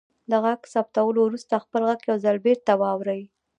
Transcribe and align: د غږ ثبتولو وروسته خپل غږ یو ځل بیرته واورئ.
د 0.29 0.31
غږ 0.43 0.61
ثبتولو 0.73 1.19
وروسته 1.23 1.63
خپل 1.65 1.81
غږ 1.89 2.01
یو 2.09 2.17
ځل 2.25 2.37
بیرته 2.45 2.73
واورئ. 2.81 3.21